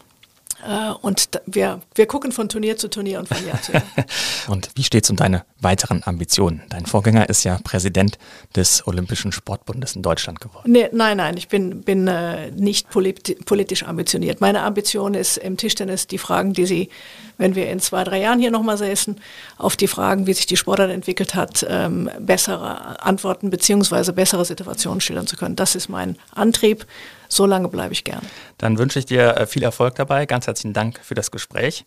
[1.02, 3.84] und wir, wir gucken von Turnier zu Turnier und von Jahr zu Jahr.
[4.48, 6.64] und wie steht es um deine weiteren Ambitionen?
[6.70, 8.18] Dein Vorgänger ist ja Präsident
[8.56, 10.72] des Olympischen Sportbundes in Deutschland geworden.
[10.72, 14.42] Nee, nein, nein, ich bin, bin äh, nicht politi politisch ambitioniert.
[14.42, 16.90] Meine Ambition ist im Tischtennis die Fragen, die Sie,
[17.38, 19.20] wenn wir in zwei, drei Jahren hier nochmal säßen,
[19.58, 24.12] auf die Fragen, wie sich die Sportart entwickelt hat, ähm, bessere Antworten bzw.
[24.12, 25.56] bessere Situationen schildern zu können.
[25.56, 26.86] Das ist mein Antrieb
[27.30, 28.22] so lange bleibe ich gern.
[28.58, 30.26] Dann wünsche ich dir äh, viel Erfolg dabei.
[30.26, 31.86] Ganz herzlichen Dank für das Gespräch.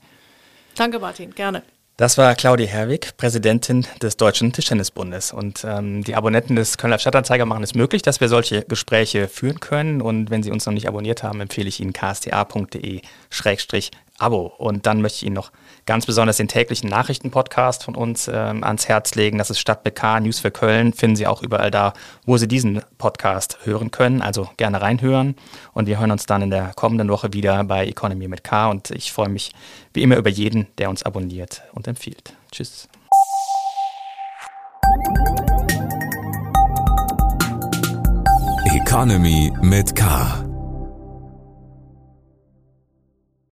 [0.74, 1.34] Danke, Martin.
[1.34, 1.62] Gerne.
[1.99, 5.32] Das war Claudia Herwig, Präsidentin des Deutschen Tischtennisbundes.
[5.32, 9.61] Und ähm, die Abonnenten des Kölner Stadtanzeiger machen es möglich, dass wir solche Gespräche führen
[9.61, 10.01] können.
[10.01, 13.03] Und wenn Sie uns noch nicht abonniert haben, empfehle ich Ihnen ksta.de
[14.23, 14.53] Abo.
[14.59, 15.51] Und dann möchte ich Ihnen noch
[15.85, 19.39] ganz besonders den täglichen Nachrichtenpodcast von uns ähm, ans Herz legen.
[19.39, 20.93] Das ist Stadt BK News für Köln.
[20.93, 21.93] Finden Sie auch überall da,
[22.25, 24.23] wo Sie diesen Podcast hören können.
[24.23, 25.35] Also gerne reinhören.
[25.73, 28.70] Und wir hören uns dann in der kommenden Woche wieder bei Economy mit K.
[28.70, 29.53] Und ich freue mich
[29.93, 32.35] wie immer über jeden, der uns abonniert und empfiehlt.
[32.51, 32.89] Tschüss.
[38.75, 40.51] Economy mit K